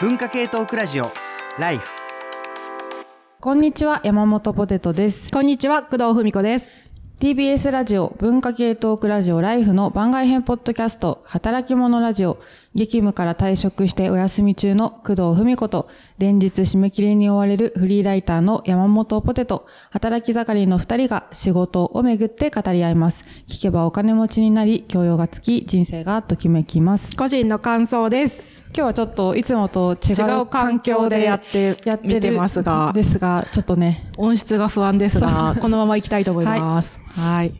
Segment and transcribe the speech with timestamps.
[0.00, 1.10] 文化系トークラジオ
[1.58, 1.88] ライフ
[3.40, 5.28] こんにちは、山本ポテトです。
[5.32, 6.76] こんにちは、工藤文子です。
[7.18, 12.38] TBS ラジオ文化系トークラジオライフの番外編ポッドキャスト、働き者ラジオ、
[12.78, 15.88] 激務から退職してお休み中の工藤文子と、
[16.18, 23.24] 連日締め切りに追われるフリーライターの山本ポテト、働き盛りの二人が仕事をめぐって語り合います。
[23.48, 27.16] 聞けばお金持ちになり、教養がつき、人生がときめきます。
[27.16, 28.62] 個人の感想です。
[28.68, 37.00] 今日はちょっといつもと違う環境でやって、やっててますがですが、ちょっとね、音質が不安ですが、このまま行きたいと思います。
[37.08, 37.54] はい。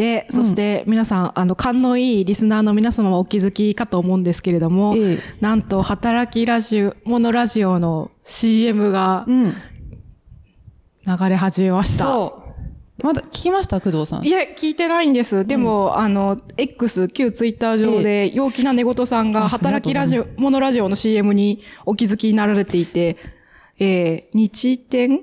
[0.00, 9.52] で、そして皆さん、あの、勘のいいリスナーの皆様もお気づきかと思うんですけれども、ええなんと、働きラジオ、モノラジオの CM がうん。
[11.06, 12.04] 流れ始めました。
[12.04, 12.42] そ
[12.98, 13.04] う。
[13.04, 14.24] まだ聞きました工藤さん？
[14.24, 15.44] いや、聞いてないんです。
[15.46, 23.18] でも、あの、X、旧ツイッター上で、陽気な寝言さんが、あ働きラジオ、モノラジオの CM にお気づきになられていて、
[23.78, 25.20] えー、日天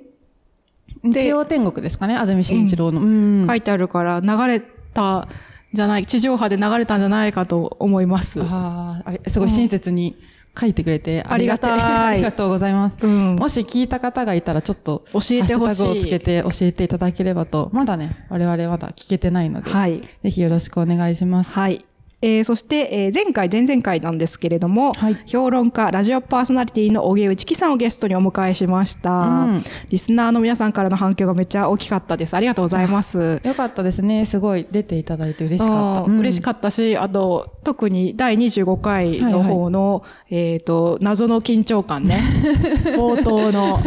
[1.03, 3.01] 日曜天国ですかね、安住紳一郎の。
[3.01, 3.47] うん。
[3.47, 4.59] 書いてあるから、流れ
[4.93, 5.27] たん
[5.73, 8.41] じゃない、地上波で流れたんじゃないかと思います。
[8.43, 10.17] ああ、すごい親切に
[10.59, 12.97] 書いてくれて、ありがたい ありがとうございます。
[13.01, 17.69] うんもし聞いた方がいたら、ちょっと、教えてほしいをつけて教えていただければと。
[17.73, 20.01] まだね、我々まだ聞けてないので、はい。
[20.23, 21.51] ぜひよろしくお願いします。
[21.53, 21.85] はい。
[22.19, 32.33] えー、そして、えー、前回、前々回なんですけれども、はい評論家、ラジオパーソナリティの荻上チキさんをゲストにお迎えしました、うんリスナーの皆さんからの反響がめっちゃ大きかったです。
[32.33, 33.39] ありがとうございます。
[33.43, 34.25] よかったですね。
[34.25, 36.11] すごい出ていただいて嬉しかった。
[36.11, 42.21] うん嬉しかったし、あと、特に第25回の方の、えっ、と、謎の緊張感ね。
[42.97, 43.79] 冒頭の、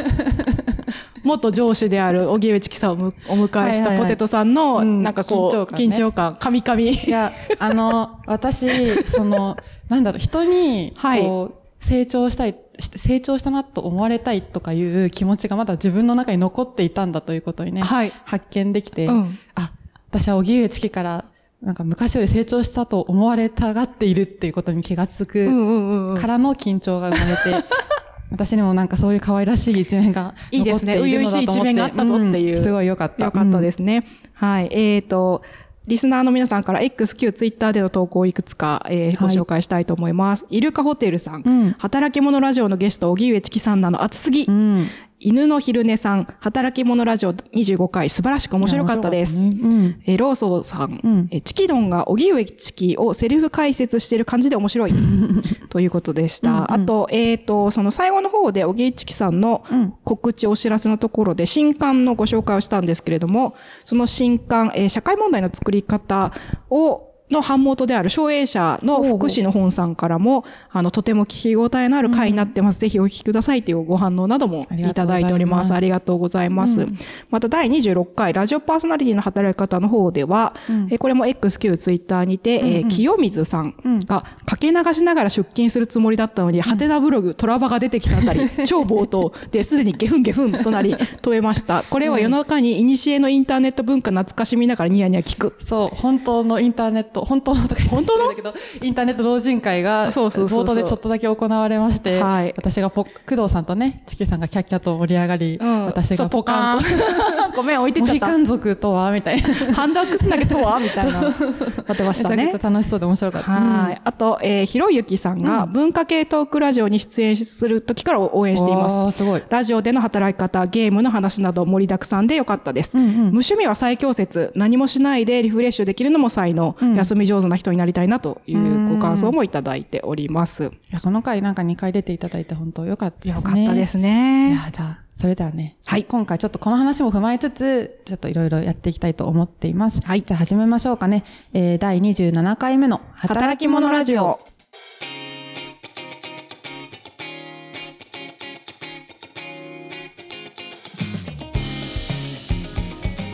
[1.22, 5.02] 元上司である荻上チキさんをむお迎えしたポテトさんの、うん。
[5.02, 6.90] なんかこう、緊張感カミカミ。
[6.90, 9.56] いや、あの、私、その、
[9.88, 11.26] なんだろう、人に、はい。
[11.26, 18.12] こう、成長したい、し成長したなと思われたいとかいう気持ちがまだ自分の中に残っていたんだということにね、はい。
[18.25, 19.38] 発見できて、うん。
[19.54, 19.72] あ、
[20.10, 21.25] 私は荻上チキから、
[21.62, 27.66] なんか昔より成長したと思われたがっているっていうことに気がつくからの緊張が生まれて、
[28.30, 30.96] 私にもなんかそういう可愛らしい一面がいいですね。
[30.98, 33.24] 初々しい一面があったぞっていうんすごい良かった。
[33.24, 34.04] よかったですすね。
[34.34, 34.68] はい。
[34.72, 35.42] えっ、と、
[35.86, 40.46] リスナーの皆さんから X、Q、ツイッターでの投稿をいくつか、えーご紹介したいと思います。
[40.50, 44.44] イルカホテルさん、うん働き者ラジオのゲスト、荻上チキさんなの熱すぎ。
[44.44, 44.86] うん。
[45.22, 49.44] 犬の昼寝さん、働き者ラジオ25回、素晴らしく面白かったです。
[49.44, 50.03] ねうん。
[50.06, 54.92] えーローソーさん、うんえーチキドンが荻上チキをセリフ解説している感じで面白い
[55.69, 56.50] ということでした。
[56.50, 63.54] うんうんあと、えっ、と、その最後の方で荻上チキさんのうん告知お知らせのところで新刊のご紹介をしたんですけれども、
[63.84, 66.32] その新刊、えー社会問題の作り方
[66.70, 72.80] をの版元である省営者の福祉の本さんからも、あの、とても聞き応えのある回になってます。
[72.80, 75.72] ぜひお聞きくださいというご反応などもいただいております。
[75.72, 76.86] ありがとうございます。
[77.30, 80.54] また第26回、ラジオパーソナリティの働き方の方では、
[80.91, 83.74] えーこれも XQ ツイッターにて、えー清水さん
[84.06, 91.84] がかけ流しながら出勤するつもりだったのに、ハテナブログ、トラバが出てきたあたり、 超冒頭ですでにゲフンゲフンとなり、 止めました。
[91.88, 95.54] これは夜中に古のインターネット文化懐かしみながらニヤニヤ聞く。
[95.64, 98.28] そう、本当のインターネット、本当のとか本当の？
[98.28, 108.26] だけど、インターネット老人会が、冒頭でちょっとだけ行われまして、はい私がポ、工藤さんとね、チキさんがキャッキャと盛り上がり、私そうがポカーンと、 ごめん、置いてっちゃった。
[108.26, 109.75] モヒカン族とはみたいな。
[109.75, 113.50] ハンダックス投げとはみたいな、なってましたね楽しそうで面白かった。
[113.50, 114.00] はい。
[114.04, 119.19] あと、えー、ひろゆきさんが文化系トークラジオに出演する時から応援しています。
[119.19, 119.42] すごい。
[119.48, 122.97] ラジオでの働き方、ゲームの話など盛りだくさんでよかったです。
[122.97, 124.53] うんうん無趣味は最強説。
[124.54, 126.76] 何もしないでリフレッシュできるのも才能。
[126.84, 130.66] ん休み上手な人になりたいなというご感想もいただいております。
[130.66, 133.34] いや、この回なんか2回出ていただいて本当よかったですね。
[133.34, 134.50] よかったですいね。
[134.50, 140.00] や、じゃあ、それではね、はい今回ちょっとこの話も踏まえつつ、ちょっといろいろやっていきたいと思っています。
[140.06, 141.25] はいじゃあ始めましょうかね。
[141.53, 144.39] えー、第27回目の働き者ラジオ。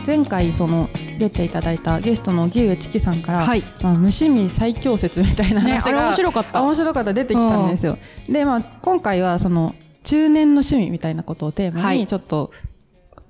[0.07, 0.89] 前回その
[1.19, 6.59] 出ていただいたゲストの荻上チキさんから、はいまあ、無趣味最強説みたいなね、話が、あれ面白かった。
[6.59, 7.97] あ面白かった出てきたんですよ。
[8.29, 9.75] で、まあ、今回はその
[10.05, 12.51] 中年の趣味みたいなことをテーマはいにちょっと、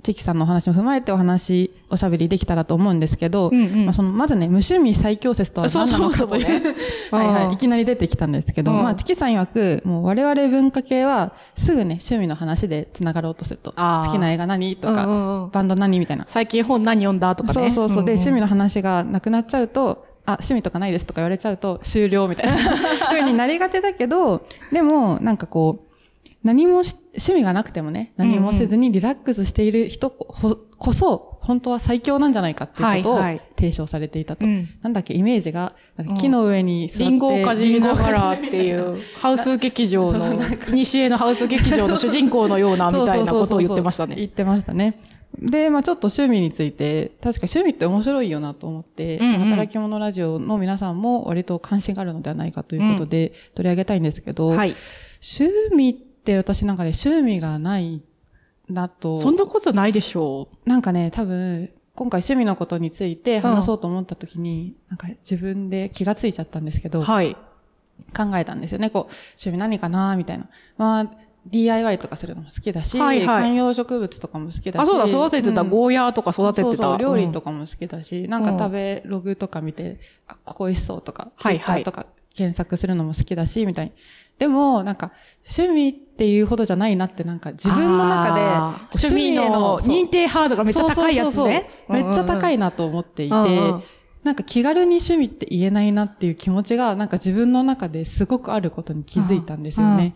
[0.03, 3.85] チキさんのお話も踏まえてお話、おしゃべりできたらと思うんですけど、うんうん。
[3.85, 6.75] まあ、そのまずね、無趣味最強説とは何なのかという
[7.11, 8.83] はいはい、うんいきなり出てきたんですけど、うん。
[8.83, 13.71] まあ、チキさん曰く、もう我々文化系はすぐね、趣味の話で繋がろうとすると。
[13.71, 14.75] 好きな映画何？
[14.75, 15.49] とか、うんうんうん。
[15.51, 15.99] バンド何？
[15.99, 16.25] みたいな。
[16.27, 17.35] 最近本何読んだ？
[17.35, 17.71] とかね。
[17.71, 18.05] そうそうそう。
[18.05, 22.57] で、んん趣味の話がなくなっちゃうと、あ、趣味とかないですとか言われちゃうと終了みたいな。
[23.09, 25.87] 風になりがちだけど、でも、なんかこう、
[26.43, 33.41] 何もし趣味がなくてもね、何もせずにリラックスしている人ここそ、本当は最強なんじゃないかっていうことをはいはい。
[33.57, 34.45] 提唱されていたと。
[34.45, 34.69] うん。
[34.83, 35.73] なんだっけ、イメージが、
[36.19, 40.35] 木の上に座って、リンゴをかじりながらっていう、ハウス劇場の、
[40.71, 44.15] 西へのハウス劇場の主人公のようなみたいなことを言ってましたね。
[44.15, 44.99] 言ってましたね。
[45.39, 49.39] で、まあちょっと趣味について、確か趣味って面白いよなと思って、うんうん。
[49.49, 54.75] 働き者ラジオの皆さんも割と関心があるのではないかということで、取り上げたいんですけど、はい。
[55.21, 58.01] 趣味って私なんかね、趣味がない
[58.69, 67.03] なと、そんなことないでしょなんかね、多分、今回趣味のことについて話そうと思った時に、なんか自分で気がついちゃったんですけど、う。
[67.03, 67.35] はい。
[68.15, 68.89] 考えたんですよね。
[68.89, 70.49] こう、趣味何かなみたいな。
[70.77, 71.11] まあ、
[71.47, 74.83] DIY とかするのも好きだし、はいはい観葉植物とかも好きだし。
[74.83, 76.63] あ、そうだ、育ててた、うんゴーヤーとか育ててた。
[76.63, 77.45] そうそう、料理とか。
[77.45, 83.91] かも好きだし、なんか食べログとか見て、あ、ここ美味しそうとか、ツイッタはいはいーとか検索するのも好きだし、みたいに。
[84.37, 85.11] でも、なんか、
[85.47, 88.41] 趣味っていうほどじゃないなって、なんか自分の中で、
[88.93, 91.69] 趣味の認定ハードがめっちゃ高いやつね。
[91.87, 92.57] めっちゃ高い。
[92.57, 93.33] いなと思っていて、
[94.23, 100.15] なんか気軽に趣味って言えないなっていう気持ちが、なんか自分の中ですごくあることに気づいたんですよね。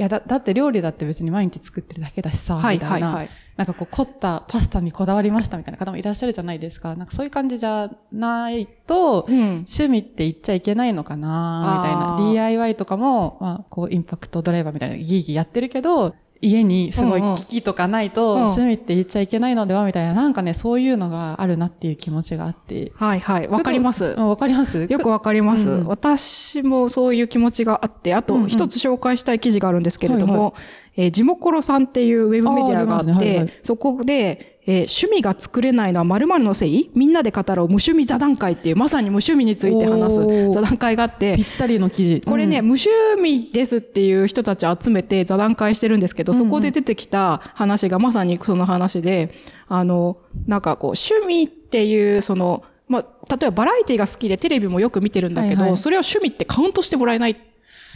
[0.00, 3.08] いや、だ、だって料理だって別に毎日作ってるだけだしさ、はいみたいな。
[3.08, 6.96] はいはいなんかこう凝ったパスタにこだわりましたみたいな方もいらっしゃるじゃないですか。
[6.96, 9.36] なんかそういう感じじゃないと、うん。
[9.36, 22.92] 趣味って言っちゃいけないのかなみたいな DIY とかも、まあ、こう、インパクトドライバーみたいなギーギーやってるけど、家にすごいうんうん機器とかないと、うん趣味って言っちゃいけないのではみたいな、なんかね、そういうのがあるなっていう気持ちがあって。
[22.94, 23.48] はいはい。
[23.48, 24.14] わかります。
[24.16, 24.20] う。
[24.20, 24.86] んわかります？
[24.88, 25.80] よくわかります、うん。
[25.80, 28.42] うん私もそういう気持ちがあって、あうんうん。
[28.44, 30.52] と一つ紹介したい記事があるんですけれども、はいは
[30.96, 33.26] えージモコロさんっていうウェブメディアがあって、あね。
[33.26, 33.52] はいはい。
[33.62, 36.90] そこで、えー趣味が作れないのは〇〇のせい？
[36.94, 37.66] みんなで語ろう。
[37.66, 42.20] 無趣味座談会っていう、まさに無趣味について話す座談会があってぴ、ったりの記事。
[42.20, 42.66] これね、うん。
[42.66, 42.88] 無趣
[43.20, 49.34] 味ですっていう人たちを集めて座談会してるんですけど、そこで出てきた話がまさにその話で、
[49.68, 55.76] あの、なんかこう、趣味っていう、その、まあ、例えばバラエティが好きでテレビもよく見てるんだけど、はいはい。
[55.76, 57.36] それを趣味ってカウントしてもらえない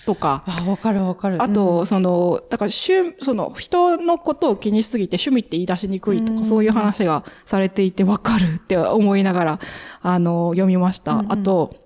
[0.05, 1.43] とか、あ、わかるわかる。
[1.43, 9.61] あと、その、だから、趣、その、人のことを気にしすぎて趣味って言い出しにくいとか、そういう話がされていて、わかるって思いながら、
[10.03, 11.25] あの、読みました。
[11.29, 11.77] あと、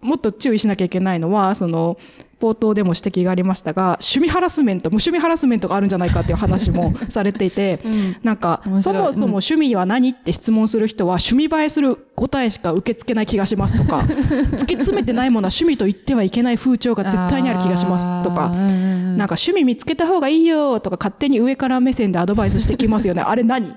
[0.00, 1.96] もっと注意しなきゃいけないのは、その、
[2.42, 8.16] 冒頭でも指摘がありましたが、趣味ハラスメント、無趣味ハラスメントがあるんじゃないかっていう話もされていて、 ん。
[8.24, 13.98] なんかそもそも趣味は何って質問する人は、趣味映えする答えしか受け付けない気がしますとか、
[14.58, 23.22] 突き詰めてないものは趣味と言ってはいけない風潮が絶対にある気がしますとか、なんか趣味見つけた方がいいよとか勝手に上から目線でアドバイスしてきますよね。
[23.22, 23.72] あれ何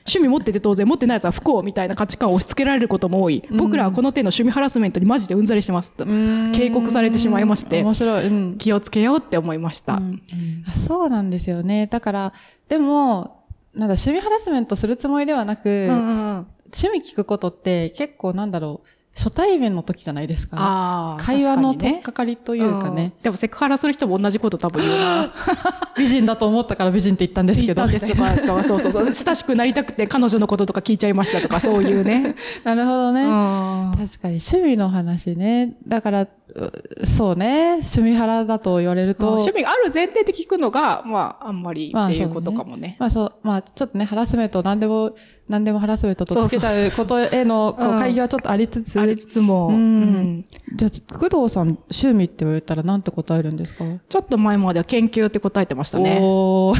[0.00, 3.42] 趣味持ってて当然持ってないやつは不幸みたいな価値観を押し付けられることも多い。
[3.50, 6.04] 僕らはこの手の趣味ハラスメントにマジでうんざりしてますと。
[6.52, 8.26] 警告されてしまいまして面、白い。
[8.26, 8.58] うん。
[8.58, 9.94] 気をつけようって思いました。
[9.94, 10.22] うん
[10.66, 11.86] あそうなんですよね。
[11.86, 12.32] だから、
[12.68, 13.44] でも、
[13.74, 20.56] なんだ、趣味ハラスメントするつもりではなく、うんうんうん趣味聞くことって結構なんだろう、初対面の時じゃないですか。
[20.58, 23.12] あー会話の取っかかりというかね。
[23.16, 25.32] うんでもセクハラする人も同じこと多分言うな。
[25.96, 27.86] 美人だと思ったから美人って言ったんですけど。
[27.86, 29.14] 言ったんですとか、と かそうそうそう。
[29.14, 32.34] 親しくなりたくて彼女のこととか聞いちゃいましたとか、 そういうね。
[32.64, 33.24] なるほどね。
[33.24, 35.76] うん確かに趣味の話ね。
[35.86, 37.74] だから、うそうね。
[37.74, 39.34] 趣味腹だと言われると。
[39.34, 42.96] 趣味がある前提で聞くのが、まあ、あんまりまあっていうことかもね。
[42.98, 45.14] まあそう、まあちょっとね、ハラスメント、何でも、
[45.52, 46.56] 何でもハラスメントとつけ
[46.96, 48.98] ことへの、会議はちょっとありつつ。
[48.98, 49.74] ありつつも、うん。
[49.74, 50.44] うん。
[50.74, 53.84] じゃあ、工藤さん、趣味って言われたら何て答えるんですか？
[54.08, 56.18] ちょっと前までは研究って答えてましたね。
[56.22, 56.72] お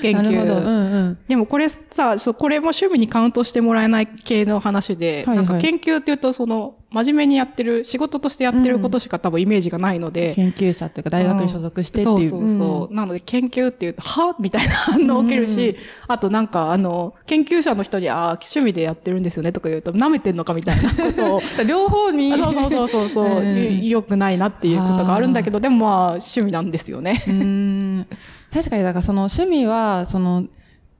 [0.00, 0.64] 研究。
[0.64, 0.70] う
[1.10, 1.18] ん。
[1.26, 5.46] でもこれさ、これも趣味にカウントしてもらえない系の話で、はいはい。
[5.46, 12.28] なんか研究っていうと、その、真面目にやってる、仕事としてやってることしか多分イメージがないので、研究者というか大学に所属してっていう。
[12.28, 12.94] そうそうそう。
[12.94, 14.36] なので、研究っていうと、は？
[14.38, 21.66] みたいな反応を受けるし、あとなんか、あの、研究者の人に、ああ、趣味でやってるんですよねとか言うと、舐めてんのかみたいなことを、 うん。
[21.66, 22.32] 両方に。
[22.32, 27.24] あそうそうそうそうそう、 うん良くないなっていうことがあるんだけど、でもまあ、趣味なんですよね。
[27.26, 28.06] うーん
[28.52, 30.44] 確かに、だからその趣味は、その、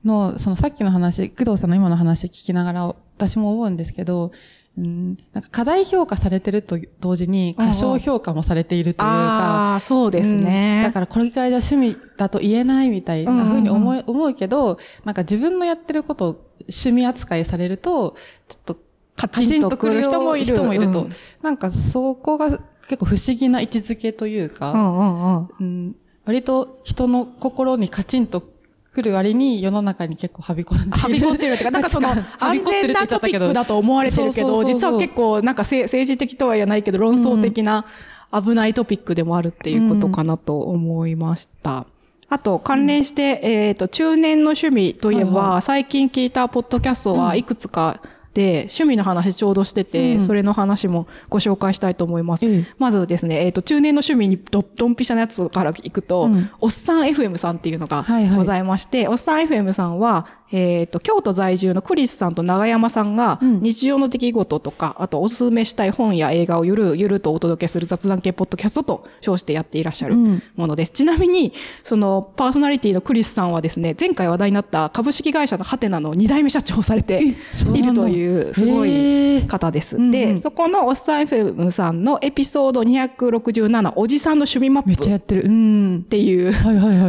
[0.04, 4.32] の、そのさっきの話、工藤さんの今の話聞きながら、私も思うんですけど、
[4.76, 10.78] うん、なんか過大評価されてると同時に過小評価もされているというか、ああ、そうですね。
[10.78, 10.83] うん。
[10.88, 16.28] だからこれぐらいじゃ趣味だと言えないみたいな風に思い、思うけど、なんか自分のやってることを
[16.62, 18.16] 趣味扱いされると、
[18.49, 18.76] ちょっと
[19.16, 20.47] カチンとくる人もいる。
[20.47, 21.11] 人もいると、うん。
[21.40, 25.49] なんかそこが結構不思議な位置づけというか、うんうんうん。
[25.61, 28.53] うん、割と人の心にカチンと
[28.94, 30.98] 来る割に世の中に結構はびこんでいる。
[30.98, 32.08] はびこってるっていうか、なんか その、
[32.38, 37.84] 安全なトピックだと思われてるけど、実は結構、なんかせ政治的とは言わないけど、論争的な、
[38.32, 41.86] 危ないトピックでもあるっていうことかなと思いました。
[42.28, 48.00] あと、関連して、えっ、と、中年の趣味といえば、最近聞いたポッドキャストはいくつか
[48.35, 50.21] で、趣味の話ちょうどしてて、うん。
[50.21, 52.45] それの話もご紹介したいと思います。
[52.45, 56.50] ええまずですね、えっ、と、中年の趣味にどドンピシャなやつから行くと、うん。
[56.61, 58.37] おっさん FM さんっていうのがはいはい。
[58.37, 63.61] ございまして、おっさん FM さんは、えっ、と、京都在住のクリスさんと長山さんが、うん。
[63.61, 70.42] 日常の出来事とか、あとおすすめしたい本や映画をゆるゆるとお届けする雑談系ポッドキャストと称してやっていらっしゃるうん。
[70.54, 70.92] ものです。
[70.92, 79.96] ちなみに、そのパーソナリティのクリスさんはですね、前回話題になった株式会社のハテナの2代目社長をされているという、すごい方です。
[79.96, 80.11] うんうん。
[80.12, 85.34] で、そこのおっさん FM さんのエピソード267、おじさんの趣味マップっめっちゃやって
[86.20, 86.52] いう。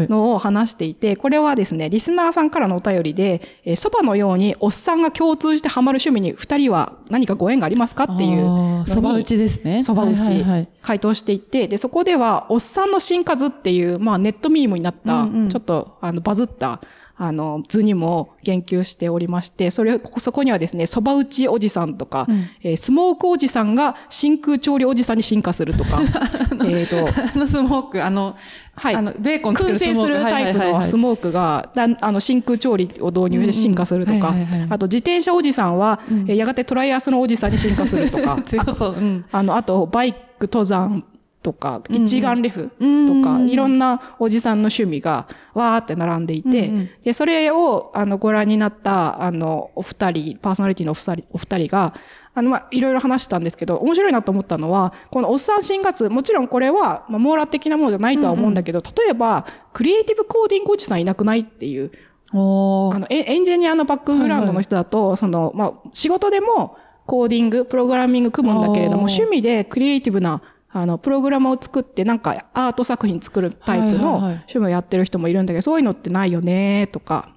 [0.09, 8.85] のを話していて、これはですね、リスナーさんからのお便りで、えー、蕎麦のようにおっさんが共通してハマる趣味に二人は何かご縁がありますかっていう。
[8.87, 9.83] そば打ちですね。
[9.83, 16.79] そば打ちはいはいはい回答していて、で、そこでは、おっさんの新数っていう、まあネットミームになった、うんうんちょっとあのバズった、
[17.17, 22.49] あの図にも言及しておりまして、それ、ここそこにはですね、そば打ちおじさんとか、うん。
[22.61, 26.01] えースモークおじさんが真空調理おじさんに進化するとか、
[26.67, 28.35] えっと、あのスモーク、あの、
[28.75, 28.95] はい。
[28.95, 29.95] あの、ベーコン作燻るスモーク。
[29.95, 31.69] 製するタイプのスーモークが、
[32.01, 34.33] あの真空調理を導入して進化するとか
[34.69, 38.91] あと自転車おじさんは、えーやがてトライアスのおじさんに進化するとか、 強そう。
[38.91, 39.25] うん。
[39.31, 41.03] あの、あと、バイク登山
[41.45, 42.03] とか、うんうん。
[42.03, 43.49] 一眼レフうんうんとか、うん。
[43.49, 46.89] いろんなおじさんの趣味が、わーって並んでいて、うんうん。
[47.03, 51.93] で、それを、あの、ご覧になった、あの、お二人、パーソナリティのお二人、お二人が、
[52.33, 61.91] あの、まあ、いろいろ話したんですけど、面白いなと思ったのは、このおっさん新月、もちろんこれは、まあ、網羅的なものじゃないとは思うんだけど、例えば、クリエイティブコーディングおじさんいなくないっていう、
[62.31, 66.75] あの、エエンジニアのバックグラウンドの人だと、その、まあ、仕事でも
[67.05, 70.41] コーディング、プログラミング組むんだけれども、趣味でクリエイティブな、
[70.77, 77.29] あの、プログラムを作って、なんか、アート作品作るタイプの趣味をやってる人もいるんだけど、そういうのってないよね、とか、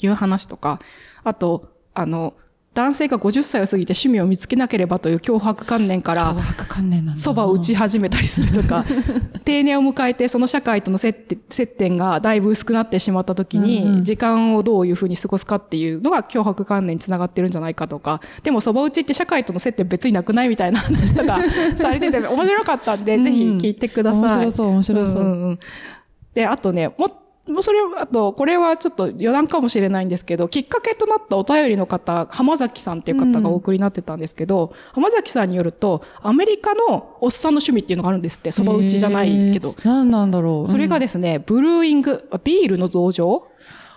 [0.00, 0.80] いう話とか、
[1.24, 2.32] あと、あの、
[2.74, 6.34] 男性が50歳を過ぎて趣味を見つけなければという脅迫観念から。
[7.16, 8.84] そばを打ち始めたりするとか、
[9.44, 11.12] 定年を迎えてその社会との接
[11.66, 21.38] 点がだいぶ薄くなってしまった時に、うんうん時間をどういうふうに過ごすかっていうのが脅迫観念につながってるんじゃないかとか、でもそば打ちって社会との接点別になくないみたいな話とか
[21.76, 24.22] されてて面白かったんで、うんぜひ聞いてください。
[24.22, 25.58] 面白そう面白そうんんん
[26.34, 39.74] で、あとね、ももうそれ、あと、これはちょっと余談かもしれないんですけど、きっかけとなったお便りの方、浜崎さんっていう方がお送りになってたんですけど、浜崎さんによると、アメリカのおっさんの趣味っていうのがあるんですって、そば打ちじゃないけど。
[39.84, 40.70] 何なんだろう。
[40.70, 43.46] それがですね、ブルーイング、ビールの増上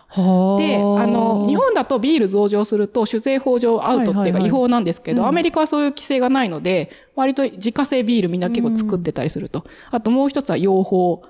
[0.09, 9.65] はで、あの、日本だとビール増上すると酒税法上アウトっていうか違法なんですけど、うんアメリカはそういう規制がないので、割と自家製ビールみんな結構作ってたりすると。
[9.91, 11.21] あともう一つは養蜂。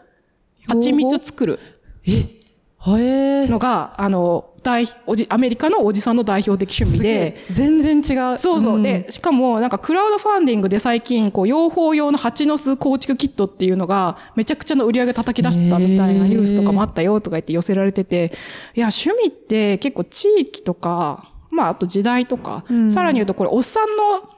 [0.67, 1.59] 蜂蜜作るは
[2.07, 8.37] えーのが、あの、大、おじ、アメリカのおじさんの代表的趣味で、全然違う。
[8.39, 8.79] そうそう。
[8.79, 8.83] ん。
[8.83, 18.33] で、しかも、なんか、クラウドファンディングで最近、こう、養蜂用の蜂の巣構築キットっていうのが、めちゃくちゃの売り上げ叩き出したみたいなニュースとかもあったよとか言って寄せられてて、
[18.75, 22.91] いや、趣味って結構地域とか、まあ、あと時代とか、うん。
[22.91, 24.29] さらに言うと、これ、おっさんの、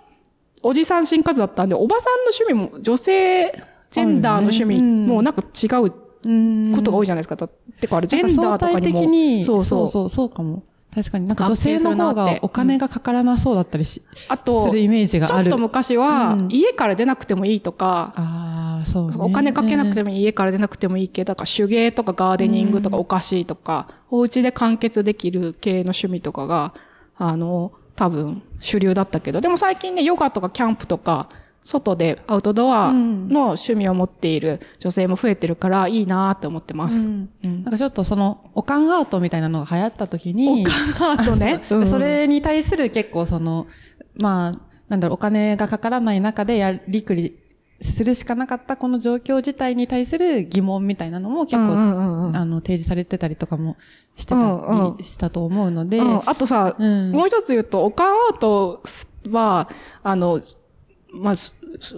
[0.62, 3.52] おじさん新活だったんで、おばさんの趣味も、女性、
[3.92, 7.36] ジェンダーの趣味もなんか違ううんことが多いじゃないですか。
[7.36, 9.00] だてか、あれ、ジェンダーとかにも。
[9.00, 9.88] 的に、そうそう。
[9.88, 10.64] そうそう、かも。
[10.94, 15.50] 確かになんか女性の方がお金がかからなそうだったりし、あと、するイメージがある。
[15.50, 19.16] ちょっと昔は、うん家から出なくてもいいとか、ああ、そうね。
[19.20, 26.74] お金かけなくてもいい、家から出なくてもいい系、だから手芸とかガーデニングとかお菓子とか、お家で完結できる系の趣味とかが、
[27.18, 31.30] あの、多分主流だったけど、でも最近ね、ヨガとかキャンプとか、
[31.70, 37.08] 外でアウトドアの趣味を持っている女性も増えてるからいいなって思ってます。
[37.08, 37.30] うん。
[37.44, 37.64] うん。
[37.64, 40.66] なんかちょっとその、おかんアートみたいなのが流行った時に、
[41.00, 41.76] あとね、う。
[41.76, 41.86] ん。
[41.88, 43.68] それに対する結構その、
[44.16, 47.38] まあ、なんだろう、お金がかからない中でやりくり
[47.82, 52.36] するしかなかったこの状況自体に対する疑問みたいなのも結構、うんうんうんうん。
[52.36, 53.78] あの、提示されてたりとかも
[54.18, 57.12] してたうんうんりしたと思うので、うん、あとさ、うん。
[57.12, 58.82] もう一つ言うと、おかんアート
[59.30, 59.70] は、
[60.02, 60.42] あの、
[61.12, 61.56] まあ、す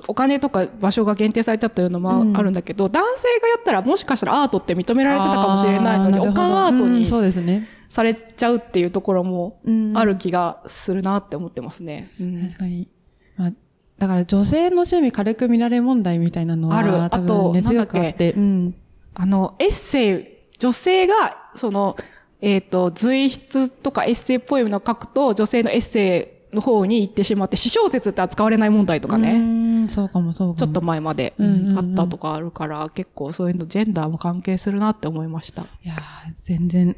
[0.07, 7.67] お金とか場所が限定されちゃったいうのもうんあるんだけど、男性がやったらもしかしたらアートって認められてたかもしれないのに、おかんアートになるほどうんそうですね。
[7.89, 12.09] されちゃうっていうところもうんある気がするなって思ってますね。
[12.19, 12.89] うん確かに。
[13.37, 13.51] まあ、
[13.97, 18.75] だから女性の趣味軽く見られ問題みたいなのは、ある多あと分根強くあって、うん。
[19.13, 20.25] あの、エッセイ、
[20.57, 21.97] 女性が、その、
[22.39, 29.87] えっ、と、随筆とかエッセイポエムの書くと、女性のエッセイの方に行ってしまって、私小説って扱われない問題とかうね。
[29.89, 30.55] そうかもそうかも。
[30.55, 35.63] ちょっと前まで、あったとかあるから、結構そういうのジェンダーも関係するなって思いました。
[35.83, 35.97] いやー、
[36.35, 36.95] 全然。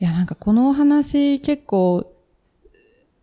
[0.00, 2.12] いや、なんかこのお話結構、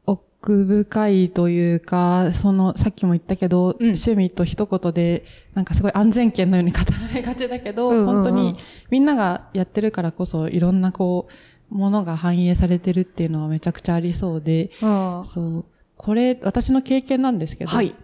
[0.06, 8.56] 奥深いというか、その、さっきも言ったけど、うん趣味と一言で、なんかすごい安全圏のように語られがちだけど、うんうんうん本当に
[8.90, 11.34] みんながやってるからこそ、いろんなこう、
[11.70, 15.66] ものが反映されてるっていうのはめちゃくちゃありそうで、はそう。
[15.98, 17.96] これ、私の経験なんですけど、い。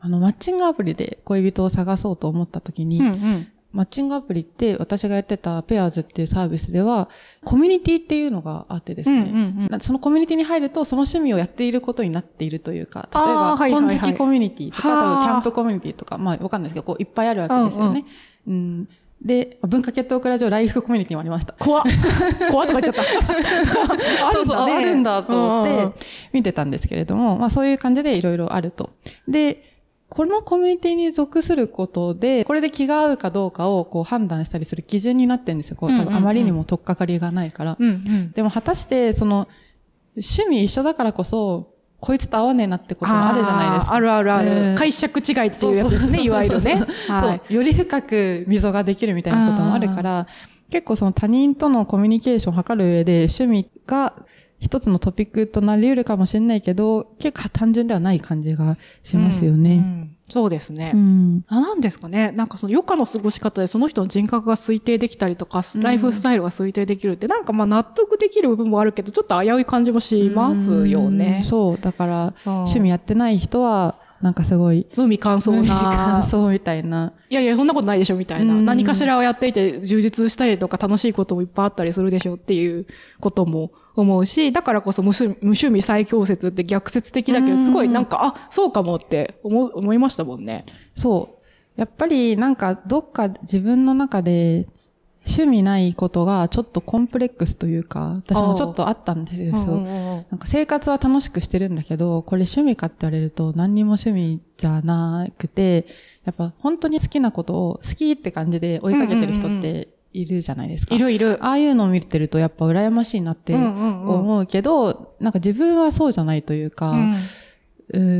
[0.00, 3.48] あの、マッチングアプリで恋人を探そうと思った時に、うんうん。
[3.72, 7.08] マッチングアプリって私がやってたペアーズっていうサービスでは、
[7.44, 18.04] コミュニティっていうのがあってですね、うんうんうんなそのコミュニティに入るとその趣味をやっていることになっているというか、例えば、本好きコミュニティとか、はあ多分キャンプコミュニティとか、まあわかんないですけど、こういっぱいあるわけですよね。
[18.46, 18.88] うん
[19.24, 21.52] で、文化系トークラジオライフコミュニティもありました。
[21.54, 21.84] 怖っ。
[22.50, 23.04] 怖っとか言っちゃった。
[23.30, 23.44] あるん
[23.86, 24.04] だね。
[24.34, 25.98] そうそうあるんだと思っうんうんて
[26.32, 28.90] 見てたんですけれども、まあそういう感じでいろいろあると。
[29.28, 29.62] で、
[30.08, 35.76] このコミュニティに属することで、これで気が合うかどうかをこう判断したりする基準になってるんですよ。
[35.76, 37.76] こう多うんうんうん分あまりにも取っかかりがないから。
[37.78, 38.32] うんうん。
[38.32, 39.46] でも果たして、その、
[40.16, 41.71] 趣味一緒だからこそ、
[42.04, 43.94] こいつと合わねえなってこともあるじゃないですか。
[43.94, 44.50] あるあるある。
[44.50, 46.84] うん解釈違いっていうやつですね、いわゆるね。
[47.08, 47.54] はい。
[47.54, 50.26] より深く溝ができるみたいなこともあるから、
[50.68, 54.14] 結構その他人とのコミュニケーションを図る上で趣味が
[54.58, 59.76] 一つのトピックとなり得るかもしれないけど、結構単純ではない感じがしますようんうね。
[59.76, 60.92] んそうですね。
[60.94, 61.44] うん。
[61.46, 62.32] あなんですかね。
[62.32, 71.42] なんかその余暇の過ごし方でその人の人格が推定できたりとか、うんライフスタイルが推定できるって、なんかまあ納得できる部分もあるけど、ちょっと危うい感じもしますようんね。
[71.44, 71.78] そう。
[71.78, 76.22] だから、うん趣味やってない人は、なんかすごい、無味乾燥感な。
[76.22, 77.12] 想みたいな。
[77.28, 78.54] いやいや、そんなことないでしょ、みたいな。
[78.54, 82.86] うん何かしらをやっていて充実したりとか楽しいこともいっぱいあったりするでしょっていう
[83.20, 90.66] ことも思うし、だからこそ無趣無趣味最強説って逆説的だけど、うんすごいなんか、あ、そうかもって思う、思いましたもんね。
[90.94, 91.40] そ
[91.76, 91.80] う。
[91.80, 94.68] やっぱりなんかどっか自分の中で
[95.24, 99.76] 趣味ないことがちょっとコンプレックスというか、私もちょっとあったんですよ。
[100.30, 105.86] なんか生活は楽しくしてるんだけど、これ趣味かって言われると何にも趣味じゃなくて、
[106.24, 110.94] やっぱ本当に好きなことを好きって感じで追いかけてる人っているじゃないですか。
[110.94, 111.38] いるいる。
[111.44, 117.14] ああいうのを見てるとやっぱ羨ましいなって思うけど、なんか自分はそうじゃないというか、うん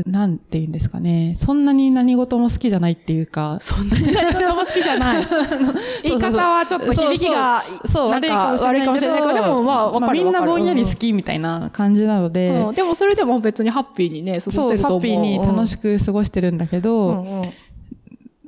[0.05, 1.35] なんて言うんですかね。
[1.37, 5.27] そんなに何事も好きじゃないっていうか、そんなに何事も好きじゃない。
[6.03, 7.63] 言い方はちょっと響きが、
[8.09, 11.03] 悪いかもしれないけど、悪いかもしれないけど、でもまあ、わかるみんなぼんやり好き。
[11.03, 14.99] きみたいな感じなので、うんでもそれでも別にハッピーにね、過ごそう、せると思う。
[15.01, 15.83] ハッピーに楽しく。
[15.83, 17.49] く過ごしてるんだけど、うんうん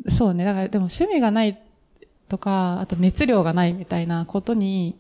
[0.07, 0.45] そうね。
[0.45, 1.59] だから、でも趣味がない
[2.29, 4.99] とか、あと熱量がないみたいなことに、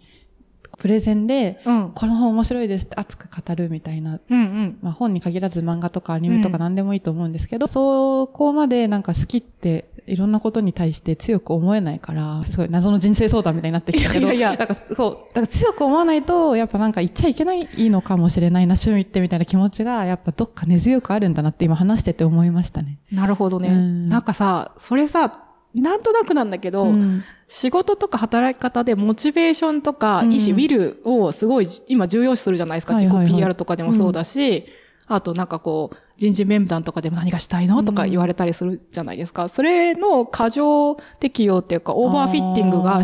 [0.77, 1.91] プレゼンで、うん。
[1.93, 4.19] この本面白いですって熱く語るみたいな。
[4.29, 4.77] うんうん。
[4.81, 22.99] まあ本に限らず漫画とかアニメとか何でもいいと思うんですけど、そこまでなんか好きっていろんなことに対して強く思えないから、すごい謎の人生相談みたいになってきたけど、いやいやなんかそう、だから強く思わないと、やっぱなんか言っちゃいけないのかもしれないな、趣味ってみたいな気持ちが、やっぱどっか根強くあるんだなって今話してて思いましたね。
[23.11, 23.69] なるほどね。
[23.69, 25.31] うんなんかさ、それさ、
[25.75, 27.23] なんとなくなんだけど、うん。
[27.47, 30.33] 仕事とか働き方でモチベーションとかうん。
[30.33, 32.95] 意思、ウィルをすごい今重要視するじゃないですか。
[32.95, 34.65] 自己 PR とかでもそうだし、
[35.07, 37.83] あとなんかこう、人事面談とかでも何がしたいの？
[37.83, 39.49] とか言われたりするじゃないですか。
[39.49, 43.01] それの過剰適用っていうか、オーバーフィッティングが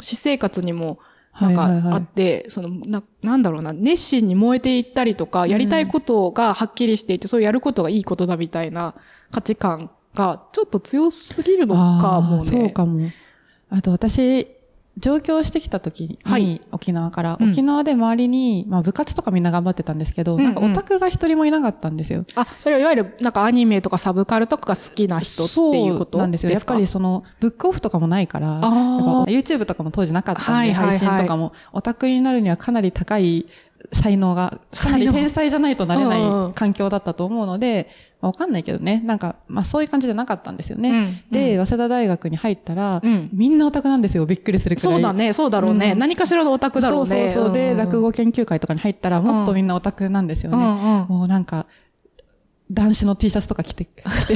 [0.00, 0.98] 私生活にも
[1.40, 8.94] なんかあって、そのな、なんだろうな、熱心に燃えていったりとか、やりたいことがはっきりしていて、そうやることがいいことだみたいな
[9.30, 12.50] 価値観がちょっと強すぎるのかもね。
[12.50, 13.08] そうかも。
[13.70, 14.48] あと私、
[14.98, 22.24] 上京してきた時に、はい沖縄から、うん沖縄で周りに、まあ部活とかみんな頑張ってたんですけど、うんうんなんかオタクが一人もいなかったんですよ。
[22.34, 26.50] あ、それはいわゆるなんかアニメとかサブカルとかが好きな人っていうことそうなんですよ。
[26.50, 28.60] やっぱりそその、ブックオフとかもないから、
[29.28, 33.46] YouTube とかも当時なかったんで、はいはいはい配信とかも、オタクになるにはかなり高い
[33.92, 36.16] 才能が、かなり天才じゃないとなれな
[36.50, 37.88] い環境だったと思うので、
[38.20, 40.90] まあわかんないけどね、なんか、まあそういう感じじゃなかったんですよね。
[40.90, 44.26] うんで、う早稲田大学に入ったら、うんみんなオタクなんですよ。
[44.26, 44.94] びっくりするくらい。
[44.94, 45.92] そうだね、そうだろうね。
[45.92, 47.08] うん何かしらのオタクだろうね。
[47.08, 47.54] そうそうそう。
[47.54, 50.56] で、ん落語研究会とかに入ったら、もっとみんなオタクなんですよね。
[50.56, 51.66] もうなんか、
[52.70, 54.34] 男子の T シャツとか着て、 着て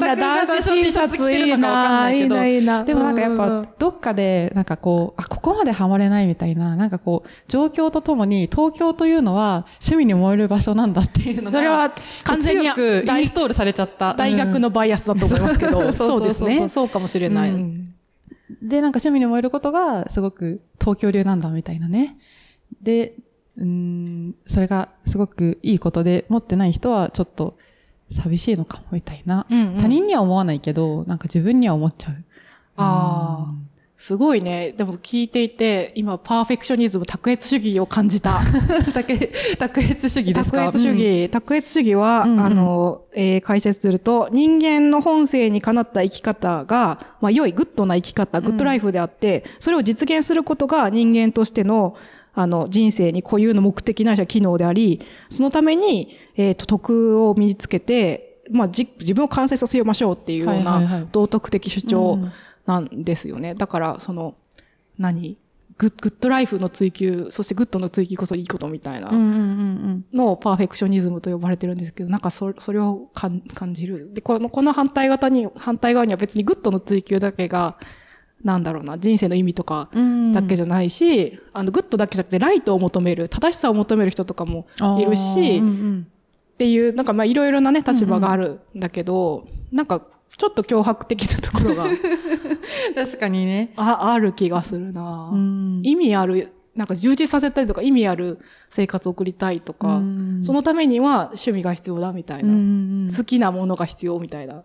[0.00, 2.84] 男子 T シャツいい着てるのかわかんな、いいないけどな、いいな。
[2.84, 11.92] でもなんかやっうぱ、どっかで、なんかこう、あ、ここまでハマれないみたいな、なんかこう、状況とともに、東京というのは趣味に燃える場所なんだっていうのが、それは
[12.24, 12.70] 完全にイ
[13.04, 14.14] 大ンストールされちゃった。
[14.14, 16.68] 大学のバイアスだと思いますけど、そうですね。
[16.68, 17.50] そうかもしれない。
[17.50, 17.94] うん
[18.62, 22.16] で、なんか趣味に燃えることが、すごく東京流なんだみたいなね。
[22.82, 23.14] で、
[23.56, 27.56] うーん、それがすごくいいことで、持ってない人はちょっと、
[28.12, 29.46] 寂しいのかもみたいな。
[29.50, 32.24] うんうん他人には思わないけど、なんか自分には思っちゃう。
[32.76, 33.54] ああ。
[33.96, 34.74] すごいね。
[34.76, 38.40] でも聞いていて、今、パーフェクショニズム、卓越主義を感じた。
[38.92, 39.14] 卓
[39.56, 40.64] 卓越主義ですか？
[40.70, 41.30] 卓越主義。
[41.30, 51.94] 卓越主義は、うんうんあの、えー解説すると、人間の本性にかなった生き方が、まあ、良い、 good な生き方、 good life であって、それを実現することが人間としての、
[52.34, 62.32] あの、人生に固有の目的ないしは機能であり、そのために、えっ、と、徳を身につけて、まあ、じ自分を完成させましょうっていうようない道徳的主張うん
[62.66, 63.54] なんですよね。
[63.54, 64.34] だから、その、
[64.98, 65.36] 何？
[65.76, 69.10] グッ good life の追求、そして good の追求こそいいことみたいな。
[69.10, 74.14] のを perfectionism と呼ばれてるんですけど、なんかそそれを感感じる。
[74.14, 77.76] で、この、この反対型に、反対側には別に good の追求だけが、
[78.44, 80.32] なんだろうな、人生の意味とかうん。
[80.32, 84.66] だけじゃないし、あの、 good だけじゃなくて、 right を求める、正しさを求める人とかも
[85.00, 86.06] いるし、うんうん。
[86.52, 90.02] っていう、なんかまあいろいろなね、立場があるんだけど、なんか、
[90.36, 91.86] ちょっと脅迫的なところが
[92.94, 93.72] 確かにね。
[93.76, 95.80] あある気がするな、うん。
[95.84, 100.40] 意味ある、なんか充実させたいとか意味ある生活を送りたいとか、うん。
[100.42, 102.52] そのためには趣味が必要だみたいな、
[103.16, 104.64] 好きなものが必要みたいな。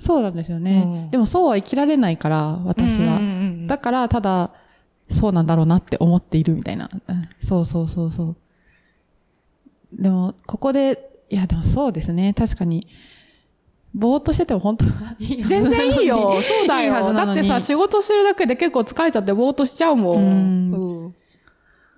[0.00, 0.82] そうなんですよね。
[0.84, 3.16] うんでもそうは生きられないから、私は。
[3.16, 4.50] うんうんうんだから、ただ、
[5.10, 6.88] そうなんだろうなって思っているみたいな。
[7.08, 8.36] うんそうそうそうそう。
[9.92, 12.34] でも、ここで、いや、でもそうですね。
[12.34, 12.86] 確かに、
[13.94, 16.38] ぼーっとしてても本当はいい全然いいよ。
[16.42, 17.06] そうだいいはよ。
[17.08, 20.76] ずなのにだってさ、仕事してるだけで結構疲れちゃってぼーっとしちゃうもんう
[21.08, 21.14] ん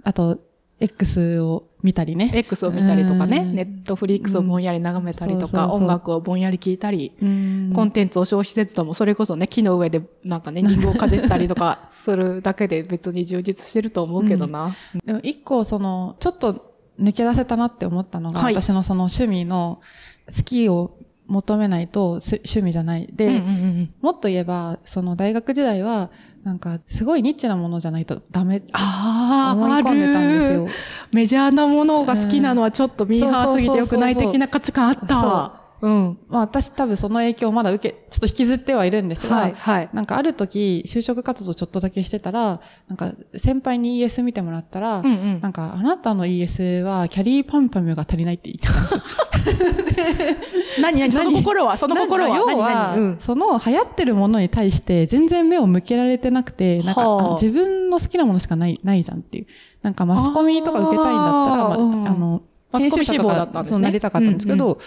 [0.02, 0.38] あと、
[0.80, 2.30] X を見たりね。
[2.32, 3.54] X を見たりとかね、うん。
[3.54, 7.72] ネットフリックスをぼんやり眺めたりとか、音楽をぼんやり聞いたり、うん。
[7.74, 14.74] コンテンツを消費せずとも、それこそね、木の上でなんかね、リンゴをかじったりとか するだけで別に充実してると思うけどな。
[15.04, 18.54] でも一個その、ちょっと抜け出せたなって思ったのが、はい。
[18.54, 19.80] 私のその趣味の
[20.26, 23.08] 好きを求めないとす趣味じゃない。
[23.12, 23.94] で、うんうんうん。
[24.00, 26.10] もっと言えば、その大学時代は、
[26.44, 30.68] なんか、すごいニッチなものじゃないとダメああ、思い込んでたんですよ。
[31.12, 35.61] メジャーなものが好きなのはちょっとミーハーすぎてよくない的な価値観あったわ。
[35.82, 36.18] うん。
[36.28, 39.88] まあ私多分その影響をまだ受け、ちょっと引きずってはいるんですが、はい、はい。
[39.92, 45.40] なんかある時、就職活動ちょっとだけしてたら、なんか先輩に ES 見てもらったら、うんうん。
[45.40, 49.18] なんかあなたの ES はキャリーパンパムが足りないって言ってたんです。
[50.78, 50.82] よ。
[50.82, 51.12] 何何？
[51.12, 51.76] その心は？
[51.76, 52.36] その心は？
[52.36, 52.58] 要何？
[52.60, 53.16] は、何うん。
[53.18, 59.46] その流行ってるものに対して全然目を向けられてなくて、なんか、自分の好きなものしかない、ないじゃんっていう。
[59.82, 62.08] なんかマスコミとか受けたいんだったら、まあーうん。
[62.08, 63.74] あの、マスコミ編集者と志望だかったんですね。
[63.74, 64.78] そうなりたかったんですけど、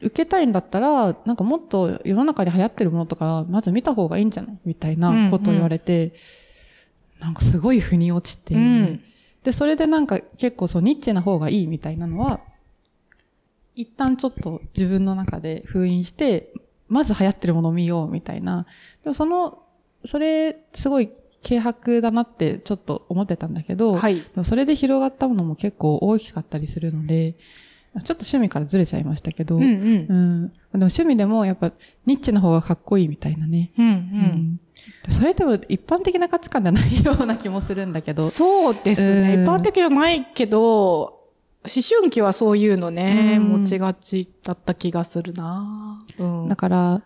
[0.00, 6.14] 受けたいんだったら、なんかもっと世の中で流行ってるものとか、まず見た方がいいんじゃないみたいなことを言われて、
[7.20, 9.00] なんかすごい腑に落ちて、うん。
[9.42, 12.40] で、それでなんか結構そうニッチな方がいいみたいなのは、
[13.74, 16.52] 一旦ちょっと自分の中で封印して、
[16.88, 18.66] まず流行ってるものを見ようみたいな。
[19.02, 19.62] でもその、
[20.04, 21.10] それ、すごい
[21.46, 24.22] 軽薄だなってちょっと思ってたんだけど、はい。
[24.44, 27.34] それで広がったものも結構大きかったりするので、
[27.92, 31.72] ちょっと趣味からずれちゃいましたけど、うんうんうんでも趣味でもやっぱ
[32.06, 33.72] ニッチな方がかっこいいみたいなね。
[33.76, 34.58] うんううんん
[35.08, 38.22] それでも一般的な価値観ではないような気もするんだけど。
[38.22, 39.34] そうですね。
[39.34, 41.00] うん一般的じゃないけど、
[41.64, 46.04] 思春期はそういうのね、うん持ちがちだった気がするな。
[46.18, 47.02] うんだから、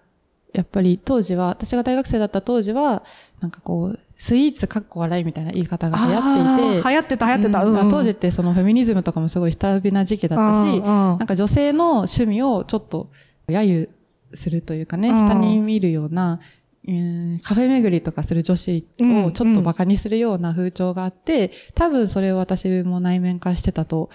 [0.54, 3.02] やっぱり当時は、私が大学生だった当時は、
[3.40, 7.64] なんかこう、スイーツかっこ笑いみたいな言い方が流行っていて、流行ってた流行ってた。
[7.64, 7.74] うん。
[7.74, 7.88] うんうん。
[7.90, 10.82] 当時ってそのフェミニズムとかもすごい下火な時期だったし、うんうん。
[10.82, 13.10] なんか女性の趣味をちょっと
[13.48, 13.88] 揶揄
[14.32, 15.16] するというかね、うん。
[15.16, 16.40] 下に見るような、
[16.86, 24.10] うんカフェ巡りとかする女子をちょっと馬鹿にするような風潮があって、多分それを私も内面化してたと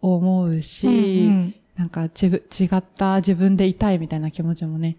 [0.00, 0.98] 思うし、うんう
[1.30, 4.96] んなんか違った自分でいたいみたいな気持ちもね、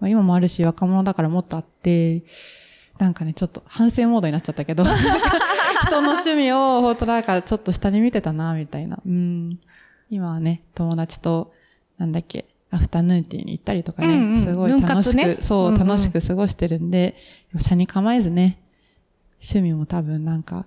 [0.00, 2.22] まあ、今もあるし若者だからもっとあって、
[2.98, 4.84] なんかね、ちょっと反省モードになっちゃったけど、
[5.86, 8.98] 人の趣味を本当なんかちょっと下に見てたな、みたいな。
[9.06, 9.58] うん。
[10.10, 11.52] 今はね、友達と、
[11.98, 14.44] なんだっけ、アフタヌーンティーに行ったりとかね、うんうん。
[14.44, 15.38] すごい楽しく、ね？
[15.40, 15.86] そう、うんうん。
[15.86, 17.14] 楽しく過ごしてるんで、
[17.58, 18.58] 車に構えずね、
[19.40, 20.66] 趣味も多分なんか、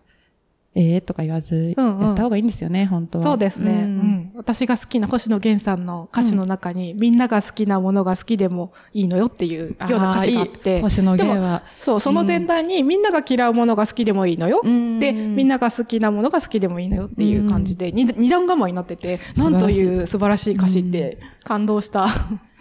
[0.76, 2.06] ええとか言わず、うんうん。
[2.08, 3.24] やった方がいいんですよね、本当は。
[3.24, 10.82] そうですね、ううんん私が好きな星野源さんの歌詞の中に、みんなが好きなものが好きでもいいのよっていうような歌詞があって。
[10.82, 11.64] 星野源でもは。
[11.80, 14.62] そう、その前段に、みんなが嫌うものが好きでもいいのよ。
[14.64, 22.08] うんで、みんなが好きなものが好きでもいいのよっていう感じで、に二段構えになってて、なんという素晴らしい歌詞って感動した。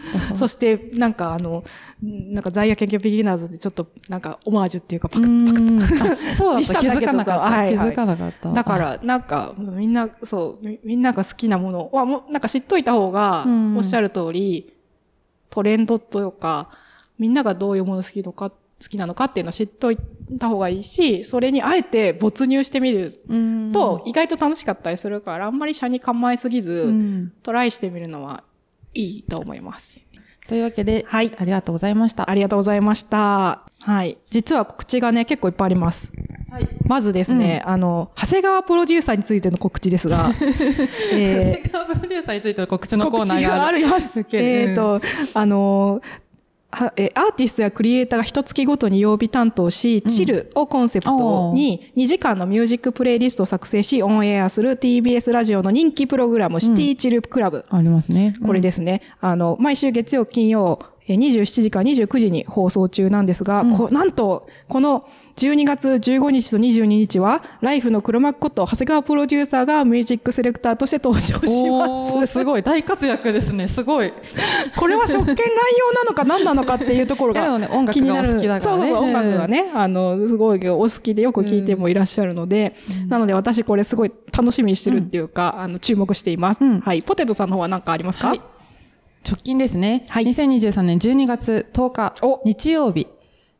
[0.35, 1.65] そして、なんかあの、
[2.03, 6.81] なんか在野研究ビギナーズでちょっとなんかオマージュっていうかパうクッパクそうだっした。
[6.81, 7.41] 気づかなかった。
[7.41, 7.91] はいはい。
[7.91, 8.53] 気づかなかった。
[8.53, 14.73] だから、なんか、みんな、そう、みみんなが好きなものは、もう、なんか知っといた方がうん、おっしゃる通り、
[15.51, 16.69] トレンドというか、
[17.19, 18.57] みんながどういうもの好きのか、好
[18.89, 19.99] きなのかっていうのを知っとい
[20.41, 23.71] た方がいいし、それにあえて没入してみるうん。
[23.73, 27.33] と、意外と楽しかったりするから、あんまり社に構えすぎうず、ん。
[27.45, 28.43] トライしてみるのは
[28.95, 30.01] いいと思います。
[30.49, 32.29] というわけで、はいありがとうございました。
[32.29, 33.63] ありがとうございました。
[33.81, 34.19] はい。
[34.31, 36.13] 実は告知がね、結構いっぱいあります。
[36.51, 36.69] はい。
[36.87, 40.31] まずですね、あの、長谷川プロデューサーについての告知ですが、
[41.13, 43.81] えーセガプロデューサーについての告知のコー告知ナーがある。
[43.83, 44.27] があります。
[44.33, 45.01] えっ、と、
[45.33, 46.01] あの
[46.97, 57.65] えーアーティストやクリエイターが一月ごとに曜日担当し、チルをコンセプトに2時間のミュージックプレイリストを作成し、オンエアする TBS ラジオの人気プログラム、シティチルクラブ。
[57.69, 58.35] ありますね。
[58.45, 59.03] これですね。
[59.21, 72.33] あの、毎週月曜、金曜、えー27時から29時に放送中なんですが、こなんと、この12月15日と22日は、ライフの黒幕こと、長谷川プロデューサーがミュージックセレクターとして登場します。
[72.33, 72.63] すごい。
[72.63, 73.67] 大活躍ですね。
[73.67, 74.13] すごい。
[74.77, 75.47] これは職権乱
[75.79, 82.75] 用なのか何なのかっていうところがね音楽がお好きだからねそうそうそう、音楽がね、あの、すごいお好きでよく聴いてもいらっしゃるので、
[83.09, 86.63] なので私これすごい楽しみにしてるっていうか、あの、注目しています。
[86.63, 87.03] うんはい。
[87.03, 88.41] ポテトさんの方は何かありますか、はい
[89.25, 90.07] 直近ですね。
[90.09, 93.07] はい2023年12月10日お、日曜日、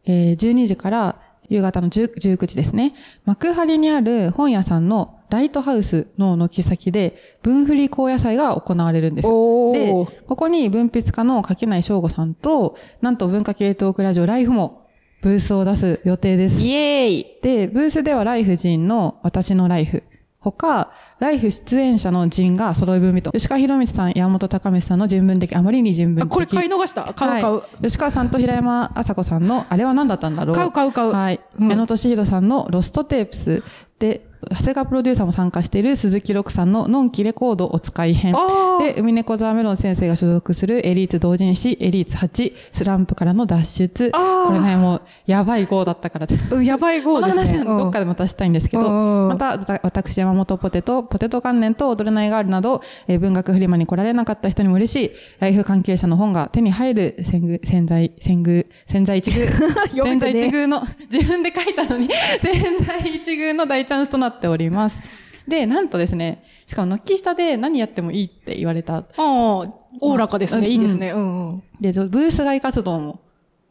[0.05, 2.95] えー12時から夕方の10 19時ですね。
[3.25, 9.29] 幕張にある本屋さんのライトハウスの軒先で、分振り高野祭が行われるんです。
[9.29, 14.89] おでー。、ここに文筆家の柿内翔吾さんと、なんと文化系トークラジオライフも
[15.23, 16.61] ブースを出す予定です。
[16.61, 20.03] イエーイで、ブースではライフ陣の私のライフ。
[20.43, 26.33] 他、ライフ出演者の陣が揃い踏みと、吉川博光さん、山本隆光さんの人文的、あまりに人文あ、的。
[26.33, 27.15] これ買い逃した？
[27.15, 27.55] 買う買う。
[27.55, 30.55] はい、吉川さんと平山麻子さんの、あれは何だったんだろう？
[30.55, 31.41] 買う買う買うはい。
[31.61, 33.63] うん矢野俊弘さんのロストテープス
[33.99, 38.35] で、長谷川プロデューサーも参加している鈴木六さんののんきレコードお使い編。
[38.81, 44.11] で、海猫沢メロン先生が所属するエリート同人誌、エリーツ8、スランプからの脱出。
[44.11, 47.59] これね、もう、やばい号だったから、うんやばい号このですね。
[47.59, 59.47] 話はどっかでまたしたいんですけど、うんまた、私、山本ポテト、ポテト関連と踊れないガールなど、えー文学フリマに来られなかった人にも嬉しい、ライフ関係者の本が手に入る戦具、潜在、戦具、潜在一遇、
[60.05, 62.09] 潜在一遇の、自分で書いたのに、
[62.41, 62.53] 潜
[62.85, 65.01] 在一遇の大チャンスとなっております。
[65.49, 68.99] で、なんとですね、しかも、軒下で何やってもいいって言われた。
[68.99, 69.69] ああ、お
[70.01, 70.67] おらかですね。
[70.67, 71.11] うんいいですね。
[71.11, 71.63] うんうん。
[71.81, 73.21] で、ブース外活動も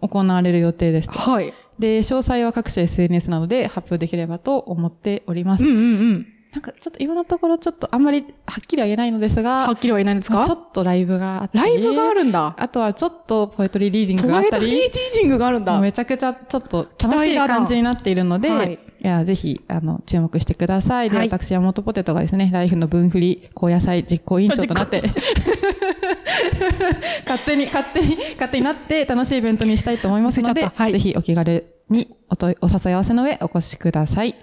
[0.02, 1.32] 行われる予定ですと。
[1.32, 1.54] はい。
[1.80, 5.64] で、詳細は各種 SNS などで発表できればと思っております。
[5.64, 5.80] うんうんう
[6.14, 6.28] ん。
[6.52, 10.36] なんかちょっと今のところちょっとあんまりはっきりは言えないのですが、はっきりは言えないんですか？
[10.40, 12.56] まあちょっとライブがあったりライブがあるんだ。
[12.58, 15.80] あとはちょっとポエトリーリーディングがあったポエトリーり、ティーディングがあるんだ。
[15.80, 21.10] めちゃくちゃちょっと楽しい感じになっているので、はいい、や、ぜひ、あの、注目してください。
[21.10, 25.02] で、はい私、山本ポテトがですね、ライフの分振り、高野菜実行委員長となって、
[27.26, 34.36] 勝手に、勝手に、勝手になって楽しいイベントにしたいと思いますので、はいぜひお気軽におとお誘い合わせの上お越しください。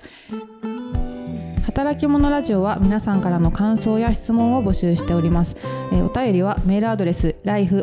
[1.79, 5.55] 働き者ラジオは皆さんからの感想や質問を募集しております。
[5.93, 7.77] えーお便りはメールアドレス life.tbs.co.jp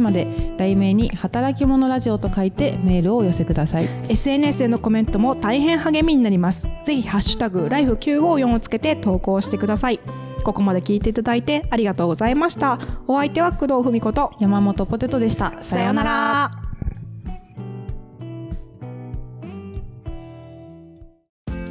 [0.00, 3.88] まで題名に働き者ラジオと書いてメールをお寄せください。
[4.08, 6.68] SNS へのコメントも大変励みになります。
[6.84, 10.00] ぜひハッシュタグライフ954をつけて投稿してください。
[10.42, 12.80] ここまで聞いていただいてありがとうございました。
[13.06, 15.52] お相手は工藤文子と山本ポテトでした。
[15.60, 16.71] さようなら。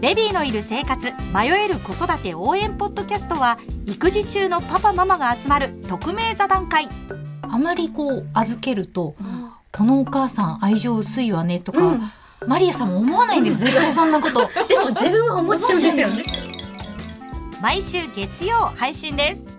[0.02, 6.90] ベビーのいる生活迷える子育て応援ポッドキャストは育児中のパパママが集まる匿名座談会。
[7.44, 9.16] あまりこう預けると、
[9.72, 12.00] このお母さん愛情薄いわねとか、
[12.48, 13.60] マリアさんも思わないんです。
[13.60, 14.50] 絶対そんなこと。
[14.68, 16.24] でも自分は思っちゃうんですよね。
[17.62, 19.51] 毎週月曜配信です